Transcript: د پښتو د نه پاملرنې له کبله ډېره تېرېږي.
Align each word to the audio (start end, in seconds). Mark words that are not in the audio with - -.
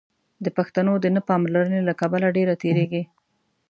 د 0.43 0.45
پښتو 0.57 0.93
د 0.99 1.05
نه 1.15 1.21
پاملرنې 1.29 1.79
له 1.87 1.93
کبله 2.01 2.27
ډېره 2.37 2.53
تېرېږي. 2.61 3.03